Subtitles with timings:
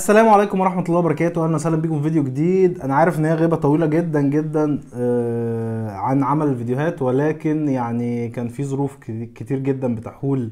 [0.00, 1.44] السلام عليكم ورحمة الله وبركاته.
[1.44, 2.80] أهلا وسهلا بيكم في فيديو جديد.
[2.80, 8.48] أنا عارف إن هي غيبة طويلة جدا جدا آه، عن عمل الفيديوهات ولكن يعني كان
[8.48, 8.96] في ظروف
[9.34, 10.50] كتير جدا بتحول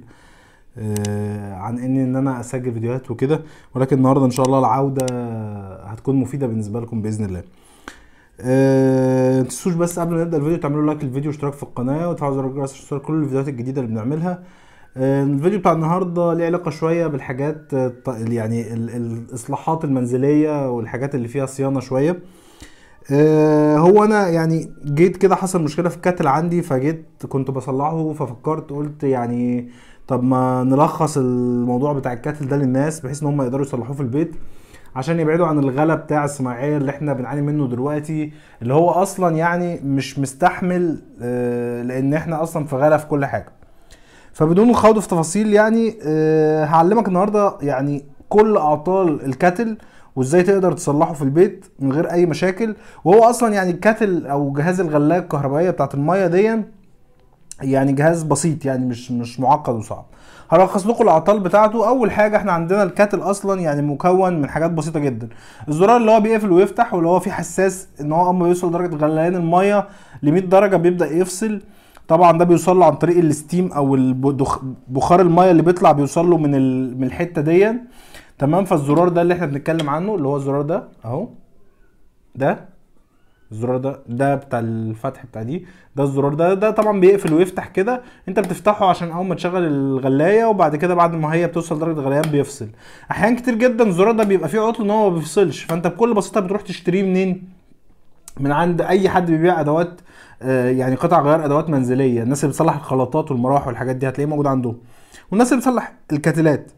[0.79, 3.40] آه، عن إني إن أنا أسجل فيديوهات وكده.
[3.74, 5.06] ولكن النهاردة إن شاء الله العودة
[5.84, 7.42] هتكون مفيدة بالنسبة لكم بإذن الله.
[9.40, 12.72] متنسوش بس قبل ما نبدأ الفيديو تعملوا لايك للفيديو واشتراك في القناة وتفعلوا زر الجرس
[12.84, 14.42] عشان كل الفيديوهات الجديدة اللي بنعملها.
[14.98, 21.46] الفيديو بتاع النهارده ليه علاقة شوية بالحاجات آه، يعني ال- الإصلاحات المنزلية والحاجات اللي فيها
[21.46, 22.18] صيانة شوية.
[23.12, 28.70] آه، هو أنا يعني جيت كده حصل مشكلة في الكاتل عندي فجيت كنت بصلحه ففكرت
[28.70, 29.68] قلت يعني
[30.08, 34.34] طب ما نلخص الموضوع بتاع الكاتل ده للناس بحيث إن هم يقدروا يصلحوه في البيت
[34.97, 39.80] عشان يبعدوا عن الغلا بتاع الصناعية اللي إحنا بنعاني منه دلوقتي اللي هو أصلا يعني
[39.84, 43.58] مش مستحمل آه، لأن إحنا أصلا في غلا في كل حاجة.
[44.38, 49.78] فبدون الخوض في تفاصيل يعني آه، هعلمك النهارده يعني كل أعطال الكاتل
[50.16, 52.77] وإزاي تقدر تصلحه في البيت من غير أي مشاكل.
[53.05, 56.62] وهو أصلا يعني الكاتل أو جهاز الغلايه الكهربائية بتاعت المية دي
[57.62, 60.05] يعني جهاز بسيط يعني مش مش معقد وصعب.
[60.50, 61.89] هلخص لكم الأعطال بتاعته.
[61.89, 65.28] أول حاجة إحنا عندنا الكاتل أصلا يعني مكون من حاجات بسيطة جدا.
[65.69, 69.34] الزرار اللي هو بيقفل ويفتح واللي هو فيه حساس إن هو أما بيوصل درجة غليان
[69.36, 69.89] المية
[70.23, 71.61] ل 100 درجة بيبدأ يفصل.
[72.09, 73.97] طبعا ده بيوصل له عن طريق الستيم أو
[74.89, 76.51] بخار المية اللي بيطلع بيوصل له من
[77.01, 77.73] من الحتة دي.
[78.39, 81.29] تمام؟ فالزرار ده اللي إحنا بنتكلم عنه اللي هو الزرار ده أهو.
[82.34, 82.69] ده
[83.53, 85.67] الزرار ده ده بتاع الفتح بتاع دي.
[85.97, 88.03] ده الزرار ده ده طبعا بيقفل ويفتح كده.
[88.29, 92.23] انت بتفتحه عشان أول ما تشغل الغلاية وبعد كده بعد ما هي بتوصل درجة غليان
[92.23, 92.69] بيفصل.
[93.11, 95.62] احيان كتير جدا الزرار ده بيبقى فيه عطل إن هو ما بيفصلش.
[95.64, 97.58] فأنت بكل بساطة بتروح تشتريه منين؟
[98.41, 100.00] من عند أي حد بيبيع أدوات
[100.42, 104.47] آه، يعني قطع غيار أدوات منزلية الناس اللي بتصلح الخلاطات والمراوح والحاجات دي هتلاقيه موجود
[104.47, 104.77] عندهم.
[105.30, 106.70] والناس اللي بتصلح الكاتلات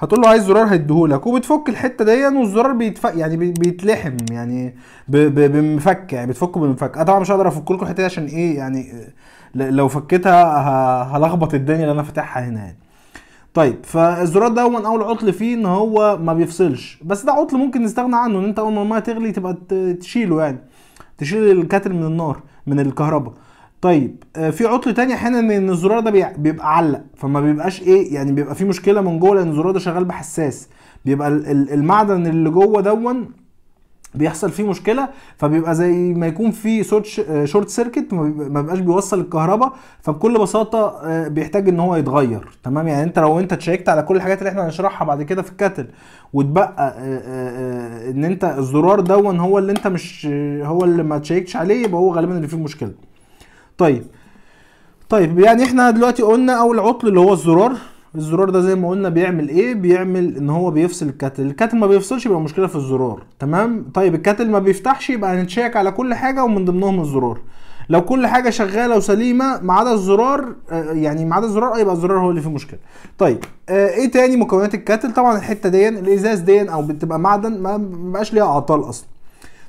[0.00, 4.74] هتقول له عايز زرار هيديهولك وبتفك الحتة دي والزرار بيتفك يعني بي- بيتلحم يعني
[5.08, 8.92] بمفك يعني بتفكه بالمفك أنا طبعا مش هقدر أفك لكم الحتة دي عشان إيه يعني
[8.92, 12.76] آه، لو فكيتها ه- هلخبط الدنيا اللي أنا فاتحها هنا يعني.
[13.54, 17.00] طيب فالزرار ده من أول عطل فيه إن هو ما بيفصلش.
[17.04, 19.56] بس ده عطل ممكن نستغنى عنه إن أنت أول ما المية تغلي تبقى
[20.00, 20.58] تشيله يعني.
[21.18, 23.32] تشيل ال kettle من النار من الكهرباء.
[23.80, 28.32] طيب آه، في عطل تاني أحيانا إن الزرار ده بيبقى علق فما بيبقاش إيه يعني
[28.32, 30.68] بيبقى في مشكلة من جوه لأن الزرار ده شغال بحساس.
[31.04, 33.30] بيبقى ال- ال- المعدن اللي جوه دون
[34.14, 36.84] بيحصل فيه مشكلة فبيبقى زي ما يكون في
[37.44, 42.58] short circuit ما بيبقى- ما بيبقاش بيوصل الكهرباء فبكل بساطة آه، بيحتاج إن هو يتغير.
[42.62, 45.42] تمام؟ يعني أنت لو أنت check ت على كل الحاجات اللي إحنا هنشرحها بعد كده
[45.42, 45.86] في ال kettle
[46.32, 50.26] وتبقى آه، آه، آه، إن أنت الزرار دون هو اللي أنت مش
[50.62, 52.92] هو اللي ما تشيكتش عليه يبقى هو غالبا اللي فيه مشكلة.
[53.78, 54.04] طيب.
[55.08, 57.72] طيب يعني إحنا دلوقتي قلنا اول عطل اللي هو الزرار
[58.18, 61.42] الزرار ده زي ما قلنا بيعمل إيه؟ بيعمل إن هو بيفصل ال kettle.
[61.46, 65.34] ال kettle ما بيفصلش يبقى مشكلة في الزرار تمام؟ طيب ال kettle ما بيفتحش يبقى
[65.40, 67.40] هن check على كل حاجة ومن ضمنهم الزرار.
[67.88, 72.18] لو كل حاجة شغالة وسليمة ما عدا الزرار آه، يعني ما عدا الزرار يبقى الزرار
[72.18, 72.78] هو اللي فيه مشكلة.
[73.18, 77.76] طيب آه، إيه تاني مكونات الكاتل؟ طبعا الحتة دي الإزاز دي أو بتبقى معدن ما
[77.76, 79.06] بيبقاش ليها أعطال أصلا.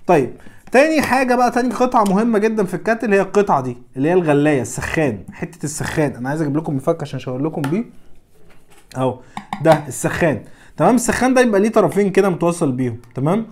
[0.07, 0.29] طيب
[0.71, 4.61] تاني حاجة بقى تاني قطعة مهمة جدا في الكاتل هي القطعة دي اللي هي الغلاية
[4.61, 6.15] السخان حتة السخان.
[6.15, 7.85] أنا عايز أجيب لكم مفك عشان أشاور لكم بيه.
[8.97, 9.19] اهو
[9.61, 10.41] ده السخان.
[10.77, 12.97] تمام؟ السخان ده يبقى ليه طرفين كده متوصل بيهم.
[13.15, 13.45] تمام؟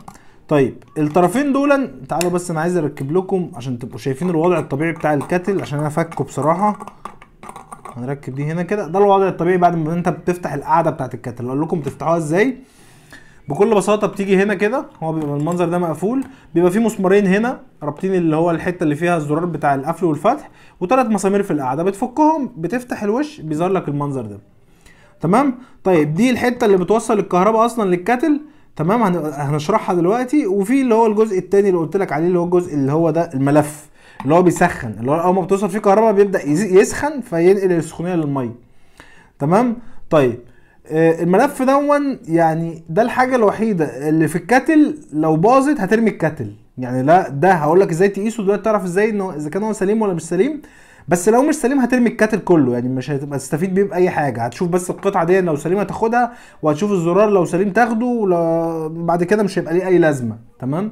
[0.47, 5.13] طيب الطرفين دول تعالوا بس أنا عايز اركب لكم عشان تبقوا شايفين الوضع الطبيعي بتاع
[5.13, 6.77] الكاتل عشان أنا فكه بصراحة.
[7.95, 8.87] هنركب دي هنا كده.
[8.87, 11.45] ده الوضع الطبيعي بعد ما انت بتفتح القاعدة بتاعت الكاتل.
[11.45, 12.57] أقول لكم بتفتحوها إزاي؟
[13.49, 14.85] بكل بساطة بتيجي هنا كده.
[15.03, 16.23] هو بيبقى المنظر ده مقفول.
[16.55, 20.49] بيبقى فيه مسمارين هنا رابطين اللي هو الحتة اللي فيها الزرار بتاع القفل والفتح
[20.79, 21.83] وثلاث مسامير في القاعدة.
[21.83, 24.39] بتفكهم بتفتح الوش بيظهر لك المنظر ده.
[25.21, 28.41] تمام؟ طيب دي الحتة اللي بتوصل الكهرباء أصلا للكاتل.
[28.75, 30.47] تمام؟ هن- هنشرحها دلوقتي.
[30.47, 33.29] وفي اللي هو الجزء التاني اللي قلت لك عليه اللي هو الجزء اللي هو ده
[33.33, 33.87] الملف
[34.23, 38.55] اللي هو بيسخن اللي هو أول ما بتوصل فيه كهرباء بيبدأ يسخن فينقل السخونية للمية.
[39.39, 39.75] تمام؟
[40.09, 40.39] طيب
[40.87, 46.53] آه، الملف دون يعني ده الحاجة الوحيدة اللي في الكاتل لو باظت هترمي الكاتل.
[46.77, 50.01] يعني لا ده هقول لك إزاي تقيسه دلوقتي تعرف إزاي إنه إذا كان هو سليم
[50.01, 50.61] ولا مش سليم.
[51.07, 54.41] بس لو مش سليم هترمي الكاتل كله يعني مش هتبقى تستفيد بيه بأي حاجة.
[54.45, 56.31] هتشوف بس القطعة دي لو سليمة تاخدها
[56.61, 58.27] وهتشوف الزرار لو سليم تاخده
[58.91, 60.37] بعد كده مش هيبقى ليه أي لازمة.
[60.59, 60.91] تمام؟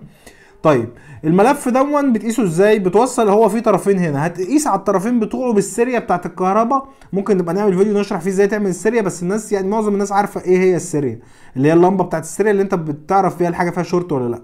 [0.63, 0.89] طيب
[1.23, 4.25] الملف دون بتقيسه إزاي؟ بتوصل هو فيه طرفين هنا.
[4.27, 6.87] هتقيس على الطرفين بتوعه بالسيريا بتاعت الكهرباء.
[7.13, 10.41] ممكن نبقى نعمل فيديو نشرح فيه إزاي تعمل السيريا بس الناس يعني معظم الناس عارفة
[10.41, 11.19] إيه هي السيريا
[11.57, 14.41] اللي هي اللمبة بتاعت السيريا اللي أنت بتعرف فيها الحاجة فيها شورت ولا لأ.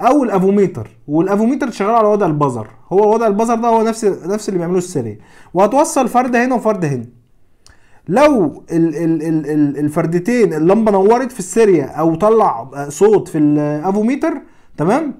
[0.00, 0.88] أو الأفوميتر.
[1.08, 2.66] والأفوميتر شغال على وضع ال buzzer.
[2.92, 5.18] هو وضع ال buzzer ده هو نفس نفس اللي بيعملوه السيريا
[5.54, 7.06] وهتوصل فرده هنا وفرده هنا.
[8.08, 14.32] لو ال ال ال ال الفردتين اللمبة نورت في السيريا أو طلع صوت في الافوميتر
[14.76, 15.14] تمام؟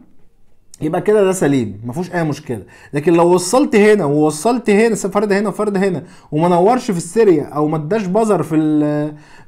[0.83, 2.63] يبقى كده ده سليم ما فيهوش أي مشكلة.
[2.93, 6.03] لكن لو وصلت هنا ووصلت هنا فرد هنا وفرد هنا
[6.33, 8.57] وما نورش في السيريا أو ما اداش buzzer في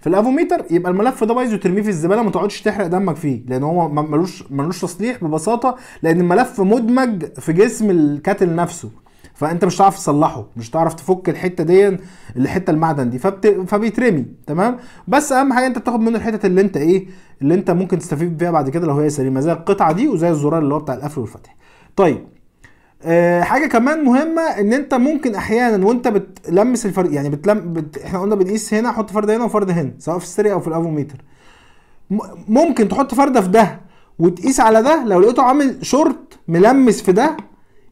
[0.00, 3.42] في الافوميتر يبقى الملف ده بايظ وترميه في الزبالة ما تقعدش تحرق دمك فيه.
[3.48, 8.90] لأن هو ملوش ملوش تصليح ببساطة لأن الملف مدمج في جسم ال kettle نفسه.
[9.34, 11.98] فانت مش هتعرف تصلحه مش هتعرف تفك الحتة دي
[12.36, 13.18] الحتة المعدن دي.
[13.18, 13.46] فبت...
[13.46, 14.76] فبيترمي تمام؟
[15.08, 17.06] بس اهم حاجة انت بتاخد منه الحتت اللي انت إيه
[17.42, 20.58] اللي انت ممكن تستفيد بيها بعد كده لو هي سليمة زي القطعة دي وزي الزرار
[20.58, 21.56] اللي هو بتاع القفل والفتح.
[21.96, 22.26] طيب
[23.02, 27.98] آه حاجة كمان مهمة ان انت ممكن أحيانا وانت بتلمس الفرد يعني بتلم بت...
[27.98, 31.24] إحنا قلنا بنقيس هنا حط فرده هنا وفرده هنا سواء في السيريا أو في الأفوميتر.
[32.48, 33.80] ممكن تحط فرده في ده
[34.18, 37.36] وتقيس على ده لو لقيته عامل شورت ملمس في ده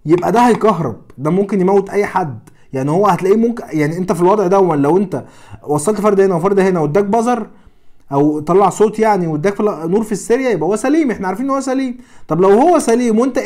[0.06, 2.38] يبقى ده هيكهرب ده ممكن يموت أي حد.
[2.72, 5.24] يعني هو هتلاقيه ممكن يعني أنت في الوضع ده لو أنت
[5.62, 7.46] وصلت فرد هنا وفرد هنا واداك buzzer
[8.12, 11.60] أو طلع صوت يعني واداك نور في السيريا يبقى هو سليم إحنا عارفين إن هو
[11.60, 11.96] سليم.
[12.28, 13.38] طب لو هو سليم وأنت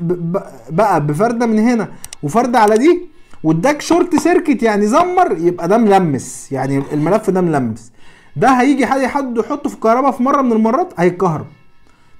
[0.00, 0.38] ب-
[0.70, 1.88] بقى بفردة من هنا
[2.22, 3.00] وفردة على دي
[3.44, 6.52] واداك short circuit يعني زمر يبقى ده ملمس.
[6.52, 7.92] يعني الملف ده ملمس.
[8.36, 11.46] ده هيجي حد يحطه في الكهرباء في مرة من المرات هيتكهرب.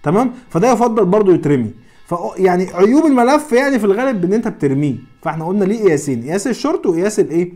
[0.03, 1.71] تمام؟ فده يفضل برضو يترمي.
[2.07, 4.95] ف يعني عيوب الملف يعني في الغالب ان أنت بترميه.
[5.23, 7.53] فإحنا قلنا ليه قياسين؟ قياس الشورت وقياس الإيه؟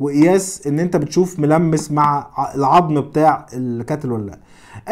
[0.00, 4.38] وقياس إن أنت بتشوف ملمس مع العظم بتاع الكاتل ولا لأ.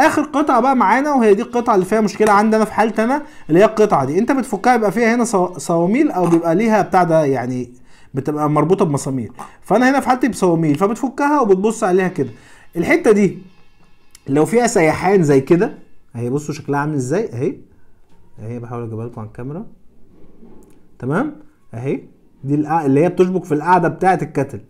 [0.06, 3.60] آخر قطعة بقى معانا وهي دي القطعة اللي فيها مشكلة عندنا في حالتي أنا اللي
[3.60, 4.18] هي القطعة دي.
[4.18, 7.70] أنت بتفكها يبقى فيها هنا صو- صواميل أو بيبقى ليها بتاع ده يعني
[8.14, 9.32] بتبقى مربوطة بمسامير.
[9.62, 12.30] فأنا هنا في حالتي بصواميل فبتفكها وبتبص عليها كده.
[12.76, 13.38] الحتة دي
[14.28, 15.72] لو فيها سيحان زي كده
[16.16, 17.54] اهي بصوا شكلها عامل إزاي؟ أهي.
[18.40, 19.67] اهي بحاول اجيبها لكم على الكاميرا.
[20.99, 21.37] تمام؟
[21.75, 22.00] اهي.
[22.44, 24.61] دي اللي هي بتشبك في القاعده بتاعه الكتل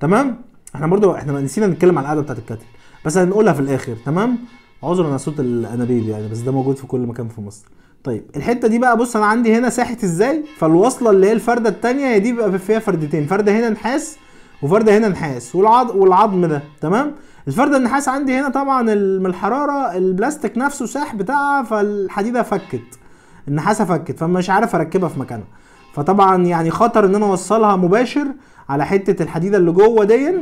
[0.00, 0.40] تمام؟
[0.74, 2.66] إحنا برضو إحنا نسينا نتكلم عن القاعده بتاعه الكتل
[3.04, 3.96] بس هنقولها في الآخر.
[4.06, 4.38] تمام؟
[4.82, 7.66] عذرا على صوت الأنابيب يعني بس ده موجود في كل مكان في مصر.
[8.04, 12.06] طيب الحتة دي بقى بص أنا عندي هنا ساحت إزاي؟ فالوصلة اللي هي الفردة التانية
[12.06, 13.26] هي دي بيبقى فيها فردتين.
[13.26, 14.18] فردة هنا نحاس
[14.62, 17.14] وفرده هنا نحاس والعظم والعظم ده تمام؟
[17.48, 22.98] الفرده النحاس عندي هنا طبعا من الحرارة البلاستيك نفسه ساح بتاعها فالحديدة فكت
[23.48, 25.46] النحاسة فكت فمش عارف أركبها في مكانها.
[25.94, 28.26] فطبعا يعني خطر إن أنا أوصلها مباشر
[28.68, 30.34] على حتة الحديدة اللي جوه دي.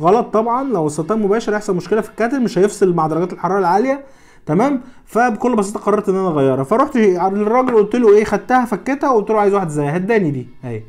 [0.00, 4.04] غلط طبعا لو وصلتها مباشر هيحصل مشكلة في الكاتل مش هيفصل مع درجات الحرارة العالية
[4.46, 6.64] تمام؟ فبكل بساطة قررت إن أنا أغيرها.
[6.64, 10.48] فرحت على الراجل قلت له إيه خدتها فكتها وقلت له عايز واحد زيها هداني دي
[10.64, 10.82] أهي.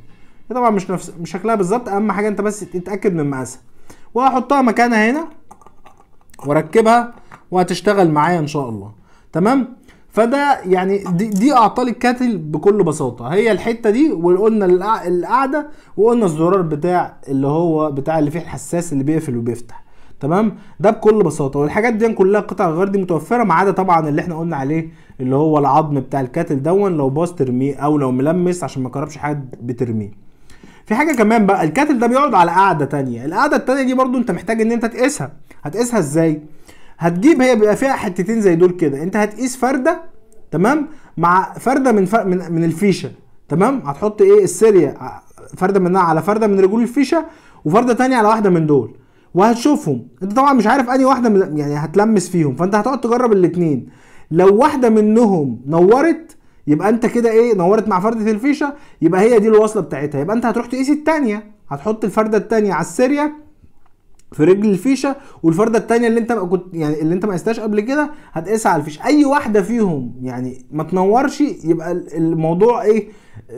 [0.54, 3.62] طبعا مش نفس مش شكلها بالظبط أهم حاجة أنت بس تتأكد من مقاسها.
[4.14, 5.28] وهحطها مكانها هنا
[6.46, 7.14] وأركبها
[7.52, 8.92] وهتشتغل معايا إن شاء الله.
[9.34, 9.68] تمام؟
[10.10, 13.28] فده يعني دي, دي اعطال الكاتل بكل بساطة.
[13.28, 14.66] هي الحتة دي وقلنا
[15.08, 15.68] القاعده
[15.98, 19.84] وقلنا الزرار بتاع اللي هو بتاع اللي فيه الحساس اللي بيقفل وبيفتح.
[20.20, 21.60] تمام؟ ده بكل بساطة.
[21.60, 24.90] والحاجات دي كلها قطع غير دي متوفرة ما عدا طبعا اللي إحنا قلنا عليه
[25.20, 29.18] اللي هو العظم بتاع الكاتل دون لو باظ ترميه أو لو ملمس عشان ما يقربش
[29.18, 30.23] حد بترميه.
[30.86, 33.26] في حاجة كمان بقى الكاتل ده بيقعد على قاعدة تانية.
[33.26, 35.32] القاعده التانية دي برضو انت محتاج ان انت تقيسها.
[35.64, 36.42] هتقيسها إزاي؟
[36.98, 39.04] هتجيب هي بيبقى فيها حتتين زي دول كده.
[39.04, 40.02] انت هتقيس فردة
[40.52, 40.88] تمام؟
[41.18, 42.16] مع فردة من ف...
[42.16, 43.12] من من الفيشة
[43.50, 44.98] تمام؟ هتحط إيه؟ السيريا
[45.58, 47.26] فردة منها على فردة من رجول الفيشة
[47.66, 48.96] وفردة تانية على واحدة من دول.
[49.34, 50.08] وهتشوفهم.
[50.24, 52.56] انت طبعا مش عارف انهي واحدة من يعني هتلمس فيهم.
[52.56, 53.88] فانت هتقعد تجرب الاتنين.
[54.32, 56.38] لو واحدة منهم نورت
[56.68, 60.22] يبقى انت كده إيه نورت مع فرده الفيشه يبقى هي دي الوصله بتاعتها.
[60.22, 63.32] يبقى انت هتروح تقيس التانية هتحط الفرده التانية على السيريا
[64.32, 68.12] في رجل الفيشه والفرده التانية اللي انت كنت يعني اللي انت ما قستهاش قبل كده
[68.34, 69.06] هتقيسها على الفيشه.
[69.06, 73.08] أي واحدة فيهم يعني ما تنورش يبقى ال- الموضوع إيه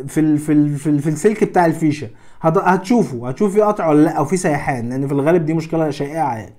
[0.07, 2.07] في ال في ال في, ال في السلك بتاع الفيشه.
[2.41, 5.89] هت- هتشوفه هتشوف في قطع ولا لأ أو في سيحان لأن في الغالب دي مشكلة
[5.89, 6.55] شائعة يعني.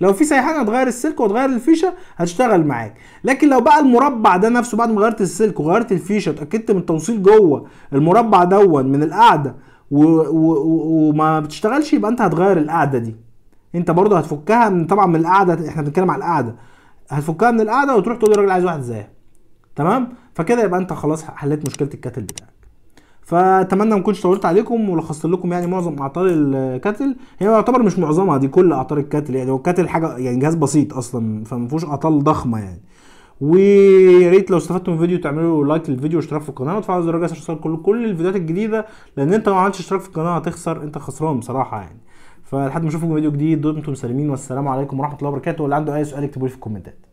[0.00, 2.94] لو في سيحان هتغير السلك وتغير الفيشه هتشتغل معاك.
[3.24, 7.22] لكن لو بقى المربع ده نفسه بعد ما غيرت السلك وغيرت الفيشه اتأكدت من التوصيل
[7.22, 9.54] جوه المربع دون من القاعده
[9.90, 13.16] وما بتشتغلش يبقى انت هتغير القاعده دي.
[13.74, 16.54] انت برضه هتفكها من طبعا من القاعده إحنا بنتكلم على القاعده
[17.10, 19.08] هتفكها من القاعده وتروح تقول للراجل عايز واحد زيها.
[19.76, 22.57] تمام؟ فكده يبقى انت خلاص حليت مشكلة الكاتل بتاعك.
[23.28, 27.16] فأتمنى ما اكونش طولت عليكم ولخصت لكم يعني معظم أعطال الكاتل.
[27.38, 29.50] هي يعتبر مش معظمها دي كل أعطال الكاتل يعني.
[29.50, 32.80] هو الكاتل حاجة يعني جهاز بسيط أصلا فما فيهوش أعطال ضخمة يعني.
[33.40, 37.30] ويا ريت لو استفدتوا من الفيديو تعملوا like للفيديو واشتراك في القناة وتفعلوا زر الجرس
[37.30, 40.82] عشان يوصلك كل كل الفيديوهات الجديدة لأن أنت لو ما عملتش اشتراك في القناة هتخسر
[40.82, 42.00] أنت خسران بصراحة يعني.
[42.44, 45.62] فلحد ما أشوفكم فيديو جديد دمتم سالمين والسلام عليكم ورحمة الله وبركاته.
[45.62, 47.07] واللي عنده أي سؤال يكتبوا لي في الكومنتات.